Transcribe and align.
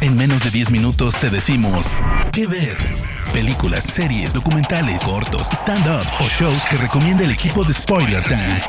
En 0.00 0.16
menos 0.16 0.44
de 0.44 0.50
10 0.50 0.70
minutos 0.70 1.14
te 1.18 1.30
decimos 1.30 1.86
qué 2.32 2.46
ver. 2.46 2.76
Películas, 3.32 3.84
series, 3.84 4.34
documentales, 4.34 5.02
cortos, 5.02 5.48
stand-ups 5.50 6.14
o 6.20 6.24
shows 6.24 6.64
que 6.66 6.76
recomienda 6.76 7.24
el 7.24 7.30
equipo 7.30 7.64
de 7.64 7.72
Spoiler 7.72 8.22
Time. 8.24 8.60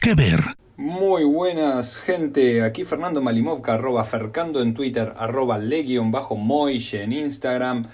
¿Qué 0.00 0.14
ver? 0.14 0.40
Muy 0.76 1.24
buenas 1.24 2.00
gente, 2.00 2.62
aquí 2.62 2.84
Fernando 2.84 3.20
Malimovka, 3.20 3.74
arroba 3.74 4.04
Fercando 4.04 4.60
en 4.60 4.74
Twitter, 4.74 5.12
arroba 5.16 5.58
bajo 6.10 6.36
Moishe 6.36 7.02
en 7.02 7.12
Instagram, 7.12 7.88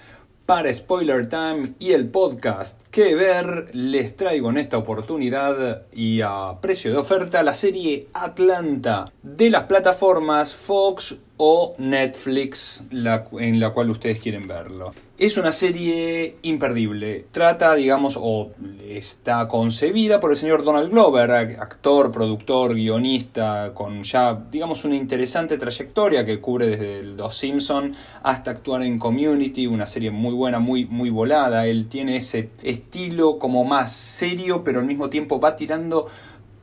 para 0.47 0.73
Spoiler 0.73 1.27
Time 1.27 1.73
y 1.79 1.93
el 1.93 2.09
podcast 2.11 2.83
que 2.91 3.15
ver 3.15 3.71
les 3.73 4.17
traigo 4.17 4.51
en 4.51 4.59
esta 4.59 4.77
oportunidad 4.77 5.87
y 5.93 6.21
a 6.21 6.59
precio 6.61 6.93
de 6.93 6.99
oferta 6.99 7.43
la 7.43 7.55
serie 7.55 8.09
Atlanta 8.13 9.11
de 9.23 9.49
las 9.49 9.65
plataformas 9.65 10.55
Fox 10.55 11.17
o 11.37 11.75
Netflix 11.79 12.85
en 12.91 13.61
la 13.61 13.71
cual 13.71 13.91
ustedes 13.91 14.21
quieren 14.21 14.47
verlo. 14.47 14.93
Es 15.17 15.37
una 15.37 15.53
serie 15.53 16.39
imperdible. 16.43 17.27
Trata, 17.31 17.75
digamos, 17.75 18.19
o 18.21 18.51
está 18.89 19.47
concebida 19.47 20.19
por 20.19 20.33
el 20.33 20.37
señor 20.37 20.65
Donald 20.65 20.91
Glover, 20.91 21.31
actor, 21.31 22.11
productor, 22.11 22.75
guionista, 22.75 23.71
con 23.75 24.03
ya, 24.03 24.35
digamos, 24.51 24.85
una 24.85 24.97
interesante 24.97 25.57
trayectoria 25.57 26.25
que 26.25 26.41
cubre 26.41 26.67
desde 26.67 27.05
Los 27.05 27.37
Simpson 27.37 27.95
hasta 28.25 28.51
actuar 28.51 28.83
en 28.83 28.99
Community, 28.99 29.69
una 29.69 29.87
serie 29.87 30.11
muy 30.11 30.35
buena, 30.35 30.59
muy, 30.59 30.85
muy 30.85 31.11
volada. 31.11 31.65
Él 31.69 31.87
tiene 31.87 32.17
ese 32.17 32.51
estilo 32.65 33.39
como 33.39 33.65
más 33.65 33.93
serio, 33.93 34.65
pero 34.65 34.81
al 34.81 34.87
mismo 34.87 35.11
tiempo 35.11 35.39
va 35.39 35.55
tirando 35.55 36.09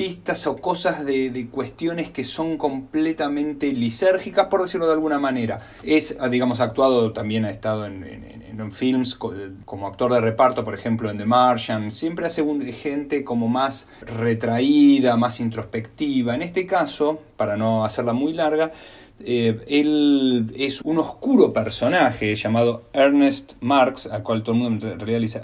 pistas 0.02 0.48
o 0.48 0.58
cosas 0.58 1.06
de, 1.06 1.48
cuestiones 1.52 2.10
que 2.10 2.24
son 2.24 2.58
completamente 2.58 3.72
lisérgicas, 3.72 4.48
por 4.48 4.64
decirlo 4.64 4.88
de 4.88 4.94
alguna 4.94 5.20
manera. 5.20 5.60
Es, 5.84 6.18
digamos, 6.32 6.60
actuado, 6.60 7.14
también 7.14 7.46
ha 7.46 7.52
estado 7.52 7.86
en, 7.86 8.42
films 8.72 9.16
como 9.16 9.88
actor 9.88 10.12
de 10.14 10.22
reparto, 10.22 10.64
por 10.64 10.74
ejemplo, 10.74 11.12
en 11.12 11.20
The 11.20 11.26
Martian. 11.26 11.92
Siempre 11.92 12.26
hace 12.26 12.44
gente 12.74 13.24
como 13.24 13.48
más 13.48 13.88
retraída, 14.02 15.18
más 15.18 15.40
introspectiva. 15.40 16.34
En 16.34 16.42
este 16.42 16.66
caso, 16.66 17.22
para 17.38 17.56
no 17.56 17.86
hacerla 17.86 18.14
muy 18.14 18.34
larga, 18.34 18.72
eh, 19.24 19.60
él 19.68 20.52
es 20.56 20.82
un 20.82 20.98
oscuro 20.98 21.54
personaje 21.54 22.36
llamado 22.36 22.86
Ernest 22.94 23.54
Marx, 23.62 24.08
al 24.08 24.24
cual 24.24 24.42
todo 24.42 24.56
el 24.56 24.62
mundo 24.62 24.92
en 24.92 25.00
realidad 25.00 25.20
dice 25.20 25.42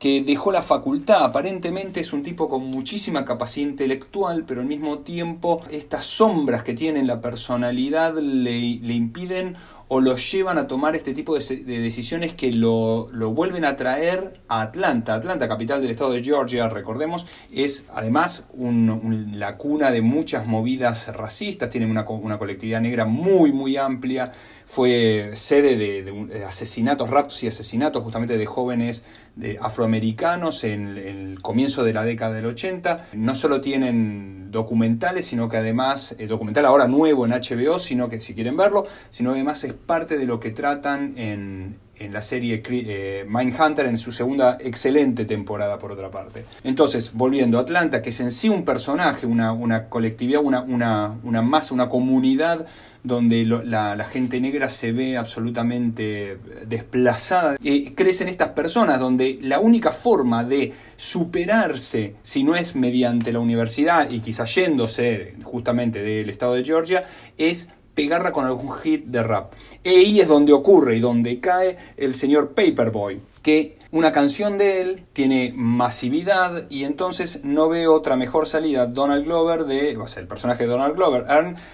que 0.00 0.22
dejó 0.22 0.50
la 0.50 0.62
facultad. 0.62 1.22
Aparentemente 1.22 2.00
es 2.00 2.12
un 2.14 2.22
tipo 2.22 2.48
con 2.48 2.64
muchísima 2.64 3.24
capacidad 3.26 3.68
intelectual, 3.68 4.44
pero 4.46 4.62
al 4.62 4.66
mismo 4.66 5.00
tiempo 5.00 5.60
estas 5.70 6.06
sombras 6.06 6.64
que 6.64 6.72
tiene 6.72 7.00
en 7.00 7.06
la 7.06 7.20
personalidad 7.20 8.14
le, 8.14 8.80
le 8.80 8.94
impiden 8.94 9.56
o 9.92 10.00
lo 10.00 10.16
llevan 10.16 10.56
a 10.56 10.68
tomar 10.68 10.94
este 10.94 11.12
tipo 11.12 11.36
de, 11.36 11.64
decisiones 11.64 12.34
que 12.34 12.52
lo, 12.52 13.08
vuelven 13.32 13.64
a 13.64 13.74
traer 13.74 14.40
a 14.46 14.60
Atlanta. 14.60 15.14
Atlanta, 15.14 15.48
capital 15.48 15.82
del 15.82 15.90
estado 15.90 16.12
de 16.12 16.22
Georgia, 16.22 16.68
recordemos, 16.68 17.26
es 17.52 17.86
además 17.92 18.46
la 18.56 19.56
cuna 19.56 19.90
de 19.90 20.00
muchas 20.00 20.46
movidas 20.46 21.08
racistas, 21.08 21.70
tiene 21.70 21.90
una, 21.90 22.08
una 22.08 22.38
colectividad 22.38 22.80
negra 22.80 23.04
muy, 23.04 23.50
muy 23.50 23.76
amplia, 23.76 24.30
fue 24.70 25.32
sede 25.34 25.74
de, 25.74 26.44
asesinatos, 26.44 27.10
raptos 27.10 27.42
y 27.42 27.48
asesinatos 27.48 28.04
justamente 28.04 28.38
de 28.38 28.46
jóvenes 28.46 29.02
de 29.34 29.58
afroamericanos 29.60 30.62
en, 30.62 30.96
el 30.96 31.42
comienzo 31.42 31.82
de 31.82 31.92
la 31.92 32.04
década 32.04 32.34
del 32.34 32.46
80. 32.46 33.08
No 33.14 33.34
solo 33.34 33.60
tienen 33.60 34.52
documentales, 34.52 35.26
sino 35.26 35.48
que 35.48 35.56
además, 35.56 36.14
eh, 36.20 36.28
documental 36.28 36.66
ahora 36.66 36.86
nuevo 36.86 37.26
en 37.26 37.32
HBO, 37.32 37.80
sino 37.80 38.08
que 38.08 38.20
si 38.20 38.32
quieren 38.32 38.56
verlo, 38.56 38.86
sino 39.08 39.32
además 39.32 39.64
es 39.64 39.72
parte 39.86 40.18
de 40.18 40.26
lo 40.26 40.40
que 40.40 40.50
tratan 40.50 41.14
en, 41.16 41.76
en 42.00 42.14
la 42.14 42.22
serie 42.22 42.62
eh, 42.66 43.26
Mindhunter 43.28 43.86
en 43.86 43.98
su 43.98 44.10
segunda 44.10 44.56
excelente 44.58 45.26
temporada, 45.26 45.78
por 45.78 45.92
otra 45.92 46.10
parte. 46.10 46.46
Entonces, 46.64 47.12
volviendo 47.12 47.58
a 47.58 47.60
Atlanta, 47.60 48.00
que 48.00 48.08
es 48.08 48.20
en 48.20 48.30
sí 48.30 48.48
un 48.48 48.64
personaje, 48.64 49.26
una, 49.26 49.52
una 49.52 49.88
colectividad, 49.88 50.40
una, 50.42 50.62
una, 50.62 51.14
una, 51.22 51.42
masa, 51.42 51.74
una 51.74 51.90
comunidad 51.90 52.66
donde 53.02 53.44
la, 53.44 54.04
gente 54.10 54.40
negra 54.40 54.70
se 54.70 54.92
ve 54.92 55.18
absolutamente 55.18 56.38
desplazada. 56.66 57.56
Eh, 57.62 57.92
crecen 57.94 58.28
estas 58.28 58.50
personas 58.50 58.98
donde 58.98 59.38
la 59.42 59.60
única 59.60 59.90
forma 59.90 60.42
de 60.42 60.72
superarse, 60.96 62.14
si 62.22 62.44
no 62.44 62.56
es 62.56 62.74
mediante 62.74 63.30
la 63.30 63.40
universidad 63.40 64.10
y 64.10 64.20
quizá 64.20 64.44
yéndose 64.46 65.34
justamente 65.44 66.02
del 66.02 66.30
estado 66.30 66.54
de 66.54 66.64
Georgia, 66.64 67.04
es 67.36 67.68
pegarla 67.94 68.32
con 68.32 68.46
algún 68.46 68.72
hit 68.72 69.04
de 69.06 69.22
rap. 69.22 69.52
Y 69.82 69.88
ahí 69.88 70.20
es 70.20 70.28
donde 70.28 70.52
ocurre 70.52 70.96
y 70.96 71.00
donde 71.00 71.40
cae 71.40 71.76
el 71.96 72.14
señor 72.14 72.54
Paperboy, 72.54 73.20
que 73.42 73.79
una 73.92 74.12
canción 74.12 74.56
de 74.56 74.80
él 74.80 75.02
tiene 75.12 75.52
masividad 75.54 76.66
y 76.70 76.84
entonces 76.84 77.40
no 77.42 77.68
veo 77.68 77.92
otra 77.92 78.16
mejor 78.16 78.46
salida 78.46 78.86
Donald 78.86 79.24
Glover 79.24 79.64
de, 79.64 79.96
o 79.96 80.06
sea, 80.06 80.22
el 80.22 80.28
personaje 80.28 80.64
de 80.64 80.70
Donald 80.70 80.94
Glover, 80.94 81.24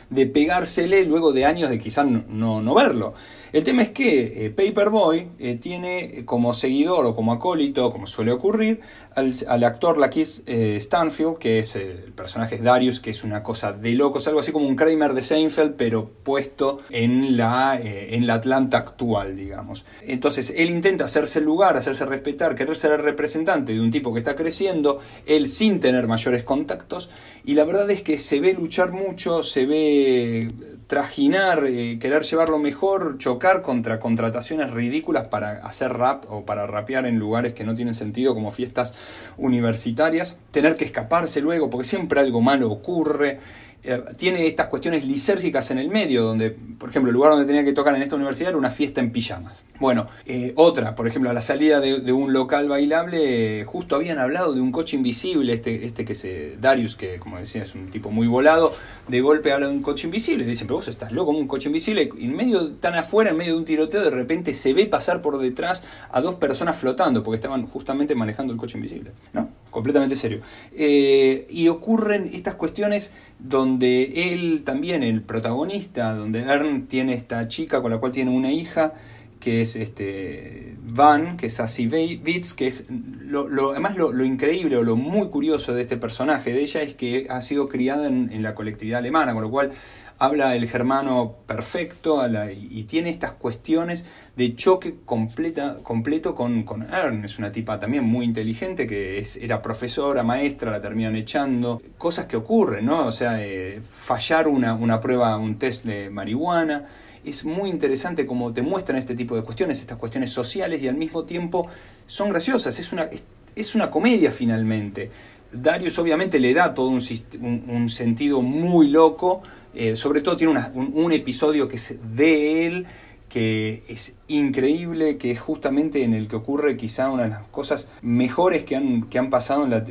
de 0.09 0.27
pegársele 0.27 1.05
luego 1.05 1.33
de 1.33 1.45
años 1.45 1.69
de 1.69 1.79
quizás 1.79 2.07
no, 2.07 2.63
no 2.63 2.75
verlo. 2.75 3.15
El 3.53 3.65
tema 3.65 3.83
es 3.83 3.91
que 3.91 4.45
eh, 4.45 4.51
Paperboy 4.51 5.29
eh, 5.39 5.57
tiene 5.57 6.25
como 6.25 6.53
seguidor 6.53 7.07
o 7.07 7.15
como 7.15 7.33
acólito, 7.33 7.93
como 7.93 8.07
suele 8.07 8.33
ocurrir, 8.33 8.81
al, 9.15 9.65
actor 9.65 9.99
eh, 10.47 10.77
Stanfield, 10.79 11.39
que 11.39 11.61
es 11.61 11.75
el 11.77 12.13
personaje 12.13 12.59
Darius, 12.59 13.01
que 13.01 13.11
es 13.11 13.25
una 13.25 13.43
cosa 13.43 13.73
de 13.73 13.93
locos, 13.93 14.29
algo 14.29 14.41
así 14.41 14.53
como 14.53 14.67
un 14.67 14.77
Kramer 14.77 15.15
de 15.15 15.23
Seinfeld, 15.23 15.75
pero 15.77 16.11
puesto 16.23 16.81
en 16.91 17.37
la, 17.37 17.81
en 17.81 18.27
la 18.27 18.35
Atlanta 18.35 18.77
actual, 18.79 19.37
digamos. 19.37 19.87
Entonces 20.03 20.53
él 20.55 20.69
intenta 20.69 21.07
hacerse 21.07 21.39
el 21.39 21.47
lugar, 21.47 21.77
hacerse 21.79 22.05
respetar, 22.07 22.55
querer 22.55 22.77
ser 22.77 22.93
el 22.93 22.99
representante 22.99 23.73
de 23.73 23.81
un 23.81 23.91
tipo 23.91 24.13
que 24.13 24.21
está 24.21 24.37
creciendo, 24.37 25.01
él 25.27 25.49
sin 25.49 25.81
tener 25.81 26.07
mayores 26.07 26.43
contactos, 26.43 27.11
y 27.45 27.55
la 27.55 27.65
verdad 27.65 27.91
es 27.91 28.03
que 28.03 28.19
se 28.19 28.41
ve 28.41 28.55
luchar 28.55 28.93
mucho, 28.93 29.43
se 29.43 29.67
ve 29.67 30.51
trajinar, 30.87 31.65
querer 31.99 32.23
llevarlo 32.23 32.59
mejor, 32.59 33.19
chocar 33.19 33.63
contra 33.63 33.99
contrataciones 33.99 34.71
ridículas 34.71 35.27
para 35.29 35.67
hacer 35.67 35.93
rap 35.93 36.25
o 36.29 36.45
para 36.45 36.67
rapear 36.67 37.07
en 37.07 37.19
lugares 37.19 37.55
que 37.55 37.65
no 37.65 37.75
tienen 37.75 37.95
sentido 37.95 38.35
como 38.35 38.51
fiestas 38.51 38.95
universitarias, 39.37 40.39
tener 40.53 40.77
que 40.77 40.85
escaparse 40.85 41.41
luego 41.41 41.71
porque 41.71 41.87
siempre 41.87 42.21
algo 42.21 42.41
malo 42.41 42.71
ocurre. 42.71 43.39
Eh, 43.87 44.03
tiene 44.17 44.49
estas 44.49 44.67
cuestiones 44.67 45.05
lisérgicas 45.05 45.71
en 45.71 45.79
el 45.79 45.89
medio, 45.89 46.25
donde, 46.25 46.51
por 46.51 46.91
ejemplo, 46.91 47.11
el 47.11 47.15
lugar 47.15 47.31
donde 47.31 47.47
tenía 47.47 47.65
que 47.65 47.73
tocar 47.73 47.95
en 47.95 48.03
esta 48.03 48.17
universidad 48.17 48.49
era 48.49 48.59
una 48.59 48.71
fiesta 48.71 49.01
en 49.01 49.13
pijamas. 49.13 49.63
Bueno, 49.79 50.09
eh, 50.25 50.53
otra, 50.57 50.97
por 50.97 51.07
ejemplo, 51.07 51.31
a 51.31 51.33
la 51.33 51.41
salida 51.41 51.79
de, 51.79 52.13
un 52.13 52.33
local 52.33 52.69
bailable, 52.69 53.65
justo 53.65 53.95
habían 53.95 54.19
hablado 54.19 54.55
de 54.55 54.61
un 54.61 54.73
coche 54.73 54.97
invisible, 54.97 55.53
este, 55.53 55.85
este 55.85 56.05
que 56.05 56.17
se, 56.17 56.57
Darius, 56.61 56.97
que 56.97 57.21
como 57.21 57.39
decía 57.39 57.63
es 57.63 57.77
un 57.77 57.91
tipo 57.91 58.11
muy 58.11 58.27
volado, 58.27 58.73
de 59.07 59.21
golpe 59.21 59.53
habla 59.53 59.69
de 59.69 59.75
un 59.75 59.83
coche 59.83 60.09
invisible, 60.09 60.45
dicen, 60.45 60.67
pero 60.67 60.79
vos 60.79 60.89
estás 60.89 61.13
loco, 61.13 61.31
un 61.31 61.47
coche 61.47 61.69
invisible, 61.69 62.11
en 62.19 62.35
medio, 62.35 62.73
tan 62.73 62.95
afuera, 62.95 63.31
en 63.31 63.37
medio 63.37 63.53
de 63.53 63.59
un 63.59 63.65
tiroteo, 63.65 64.03
de 64.03 64.11
repente 64.11 64.53
se 64.53 64.73
ve 64.73 64.87
pasar 64.87 65.23
por 65.23 65.39
detrás 65.39 65.85
a 66.11 66.21
dos 66.21 66.35
personas 66.35 66.77
flotando, 66.77 67.23
porque 67.23 67.37
estaban 67.37 67.67
justamente 67.67 68.17
manejando 68.17 68.53
el 68.53 68.59
coche 68.59 68.79
invisible, 68.79 69.13
¿no? 69.33 69.49
Completamente 69.77 70.17
serio. 70.17 70.41
Eh, 70.75 71.47
y 71.51 71.69
ocurren 71.69 72.31
estas 72.33 72.55
cuestiones 72.55 73.13
donde 73.39 74.33
él 74.33 74.63
también, 74.65 75.03
el 75.03 75.21
protagonista, 75.21 76.15
donde 76.15 76.41
Ern 76.45 76.87
tiene 76.87 77.13
esta 77.13 77.47
chica 77.47 77.83
con 77.83 77.91
la 77.91 77.99
cual 77.99 78.11
tiene 78.11 78.31
una 78.31 78.51
hija, 78.51 78.95
que 79.39 79.61
es 79.61 79.77
este 79.77 80.77
Van, 80.83 81.37
que 81.37 81.49
es 81.49 81.57
Sassy 81.57 81.89
Beats, 81.89 82.55
que 82.55 82.69
es 82.69 82.87
lo, 82.89 83.49
lo 83.49 83.73
además 83.73 83.99
lo, 83.99 84.25
increíble 84.25 84.79
o 84.79 84.83
lo 84.83 84.97
muy 84.97 85.29
curioso 85.29 85.75
de 85.75 85.83
este 85.83 85.99
personaje 85.99 86.55
de 86.55 86.63
ella 86.63 86.81
es 86.81 86.95
que 86.95 87.27
ha 87.29 87.43
sido 87.43 87.69
criada 87.69 88.07
en 88.07 88.43
la 88.43 88.55
colectividad 88.55 89.01
alemana, 89.01 89.35
con 89.35 89.43
lo 89.43 89.51
cual 89.51 89.73
habla 90.19 90.55
el 90.55 90.69
germano 90.69 91.37
perfecto 91.47 92.23
y, 92.51 92.85
tiene 92.85 93.11
estas 93.11 93.33
cuestiones 93.33 94.05
de 94.37 94.55
choque 94.55 94.97
completa, 95.05 95.79
completo 95.83 96.35
con, 96.35 96.63
con 96.63 96.83
Ern. 96.83 97.25
Es 97.25 97.39
una 97.39 97.53
tipa 97.53 97.79
también 97.79 98.05
muy 98.05 98.25
inteligente 98.25 98.87
que 98.87 99.19
es, 99.19 99.37
era 99.37 99.61
profesora, 99.61 100.23
maestra, 100.23 100.71
la 100.71 100.81
terminan 100.81 101.17
echando. 101.17 101.83
Cosas 101.99 102.27
que 102.27 102.37
ocurren, 102.37 102.87
¿no? 102.87 103.07
O 103.07 103.13
sea, 103.13 103.43
eh, 103.45 103.81
fallar 103.91 104.49
una, 104.49 104.75
una 104.75 105.01
prueba, 105.01 105.37
un 105.37 105.59
test 105.59 105.85
de 105.85 106.11
marihuana 106.11 106.87
es 107.25 107.45
muy 107.45 107.69
interesante 107.71 108.25
cómo 108.25 108.53
te 108.53 108.63
muestran 108.63 108.99
este 108.99 109.17
tipo 109.17 109.35
de 109.35 109.43
cuestiones, 109.43 109.81
estas 109.81 109.99
cuestiones 109.99 110.31
sociales 110.31 110.81
y 110.83 110.89
al 110.89 110.95
mismo 110.95 111.25
tiempo 111.25 111.67
son 112.07 112.29
graciosas, 112.29 112.79
es 112.79 112.93
una, 112.93 113.11
es, 113.57 113.75
una 113.75 113.91
comedia 113.91 114.31
finalmente. 114.31 115.11
Darius 115.51 115.99
obviamente 115.99 116.39
le 116.39 116.55
da 116.55 116.73
todo 116.73 116.89
un 116.89 117.89
sentido 117.89 118.43
muy 118.43 118.89
loco, 118.89 119.43
eh, 119.77 119.97
sobre 119.97 120.21
todo 120.21 120.37
tiene 120.37 120.59
un, 120.75 121.13
episodio 121.13 121.69
que 121.69 121.77
es 121.77 121.97
de 122.15 122.67
él, 122.67 122.87
que 123.29 123.83
es 123.89 124.17
increíble, 124.29 125.19
que 125.19 125.33
es 125.33 125.41
justamente 125.41 126.03
en 126.05 126.15
el 126.15 126.29
que 126.29 126.37
ocurre 126.37 126.77
quizá 126.77 127.11
una 127.11 127.25
de 127.25 127.29
las 127.31 127.43
cosas 127.49 127.89
mejores 128.01 128.65
que 128.65 128.77
han, 128.77 129.03
que 129.11 129.19
han 129.19 129.31
pasado 129.31 129.65
en 129.65 129.71
la, 129.71 129.85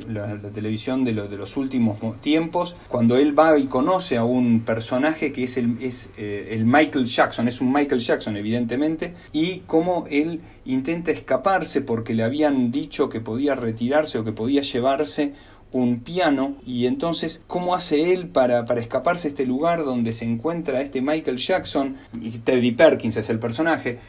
televisión 0.51 1.03
de, 1.03 1.13
de, 1.13 1.37
los 1.37 1.57
últimos 1.57 1.99
tiempos, 2.21 2.75
cuando 2.87 3.17
él 3.17 3.37
va 3.37 3.57
y 3.57 3.67
conoce 3.67 4.17
a 4.17 4.23
un 4.23 4.61
personaje 4.61 5.31
que 5.31 5.43
es, 5.43 5.57
el, 5.57 5.77
es 5.81 6.09
eh, 6.17 6.49
el 6.51 6.65
Michael 6.65 7.05
Jackson, 7.05 7.47
es 7.47 7.61
un 7.61 7.71
Michael 7.71 8.01
Jackson 8.01 8.35
evidentemente, 8.37 9.13
y 9.31 9.59
cómo 9.67 10.05
él 10.09 10.41
intenta 10.65 11.11
escaparse 11.11 11.81
porque 11.81 12.15
le 12.15 12.23
habían 12.23 12.71
dicho 12.71 13.09
que 13.09 13.19
podía 13.19 13.53
retirarse 13.55 14.17
o 14.17 14.23
que 14.23 14.31
podía 14.31 14.61
llevarse 14.61 15.33
un 15.81 15.99
piano 15.99 16.55
y 16.65 16.87
entonces 16.87 17.43
cómo 17.47 17.75
hace 17.75 18.13
él 18.13 18.29
para, 18.29 18.63
para 18.63 18.79
escaparse 18.79 19.27
a 19.27 19.31
este 19.31 19.45
lugar 19.45 19.83
donde 19.83 20.13
se 20.13 20.23
encuentra 20.23 20.81
este 20.81 21.01
Michael 21.01 21.37
Jackson 21.37 21.97
y 22.21 22.31
Teddy 22.31 22.71
Perkins 22.71 23.17
es 23.17 23.29
el 23.29 23.39
personaje 23.39 23.99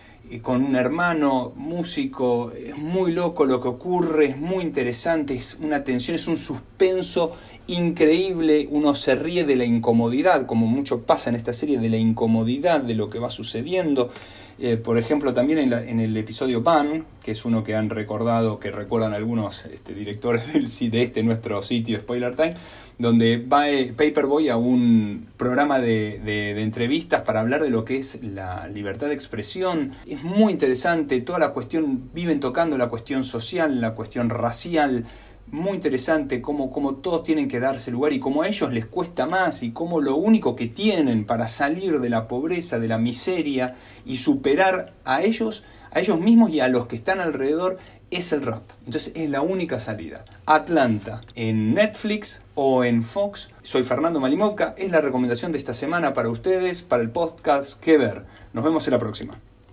con 0.43 0.65
un 0.65 0.75
hermano 0.75 1.53
músico, 1.55 2.51
es 2.51 2.77
muy 2.77 3.13
loco 3.13 3.45
lo 3.45 3.61
que 3.61 3.69
ocurre, 3.69 4.27
es 4.27 4.37
muy 4.37 4.65
interesante, 4.65 5.35
es 5.35 5.57
una 5.61 5.85
tensión, 5.85 6.17
es 6.17 6.27
un 6.27 6.37
suspenso 6.37 7.37
increíble, 7.67 8.67
uno 8.71 8.95
se 8.95 9.15
ríe 9.15 9.45
de 9.45 9.57
la 9.57 9.65
incomodidad, 9.65 10.47
como 10.47 10.67
mucho 10.67 11.03
pasa 11.03 11.31
en 11.31 11.37
esta 11.37 11.53
serie, 11.53 11.79
de 11.79 11.89
la 11.89 11.97
incomodidad 11.97 12.81
de 12.81 12.95
lo 12.95 13.09
que 13.09 13.19
va 13.19 13.31
sucediendo. 13.31 14.11
Eh, 14.59 14.79
por 14.79 14.97
ejemplo, 14.97 15.35
también 15.35 15.59
en, 15.73 16.01
el 16.01 16.17
episodio 16.17 16.65
Pan, 16.65 17.05
que 17.23 17.33
es 17.33 17.45
uno 17.45 17.63
que 17.63 17.75
han 17.75 17.91
recordado, 17.91 18.59
que 18.59 18.71
recuerdan 18.71 19.13
algunos 19.13 19.67
este, 19.67 19.93
directores 19.93 20.51
del, 20.53 20.67
de 20.91 21.03
este 21.03 21.23
nuestro 21.23 21.61
sitio 21.61 21.99
Spoiler 21.99 22.35
Time, 22.35 22.55
donde 22.99 23.37
va 23.37 23.69
eh, 23.69 23.93
Paperboy 23.93 24.49
a 24.49 24.57
un 24.57 25.29
programa 25.37 25.79
de, 25.79 26.59
entrevistas 26.63 27.21
para 27.21 27.41
hablar 27.41 27.63
de 27.63 27.69
lo 27.69 27.85
que 27.85 27.99
es 27.99 28.23
la 28.23 28.67
libertad 28.69 29.09
de 29.09 29.15
expresión. 29.15 29.93
Es 30.07 30.23
muy 30.23 30.53
interesante, 30.53 31.21
toda 31.21 31.39
la 31.39 31.51
cuestión, 31.51 32.11
viven 32.15 32.41
tocando 32.41 32.79
la 32.79 32.89
cuestión 32.89 33.25
social, 33.25 33.79
la 33.81 33.95
cuestión 33.95 34.31
racial, 34.31 35.05
muy 35.51 35.75
interesante 35.75 36.43
cómo, 36.43 36.71
cómo, 36.71 36.97
todos 36.97 37.23
tienen 37.23 37.49
que 37.49 37.61
darse 37.61 37.91
lugar 37.91 38.13
y 38.13 38.21
cómo 38.21 38.43
a 38.43 38.49
ellos 38.49 38.73
les 38.73 38.87
cuesta 38.87 39.27
más 39.27 39.63
y 39.63 39.73
cómo 39.73 40.01
lo 40.01 40.17
único 40.17 40.57
que 40.57 40.67
tienen 40.67 41.25
para 41.25 41.49
salir 41.49 42.01
de 42.01 42.11
la 42.11 42.27
pobreza, 42.27 42.79
de 42.79 42.89
la 42.89 42.99
miseria 42.99 43.77
y 44.05 44.17
superar 44.17 44.93
a 45.05 45.23
ellos, 45.23 45.65
a 45.93 46.01
ellos 46.01 46.19
mismos 46.19 46.51
y 46.51 46.61
a 46.61 46.69
los 46.69 46.87
que 46.87 46.97
están 46.97 47.21
alrededor 47.21 47.79
es 48.11 48.33
el 48.33 48.43
rap. 48.43 48.63
Entonces 48.85 49.13
es 49.15 49.31
la 49.31 49.41
única 49.41 49.81
salida. 49.81 50.25
Atlanta 50.47 51.23
en 51.35 51.75
Netflix 51.75 52.43
o 52.55 52.85
en 52.85 53.03
Fox. 53.03 53.51
Soy 53.63 53.83
Fernando 53.83 54.21
Malimovka. 54.21 54.75
Es 54.77 54.91
la 54.91 55.01
recomendación 55.01 55.53
de 55.53 55.59
esta 55.59 55.75
semana 55.75 56.13
para 56.13 56.29
ustedes, 56.29 56.83
para 56.83 57.03
el 57.03 57.11
podcast 57.11 57.81
Que 57.81 57.99
Ver. 57.99 58.25
Nos 58.53 58.65
vemos 58.65 58.87
en 58.87 58.93
la 58.93 58.99
próxima. 58.99 59.39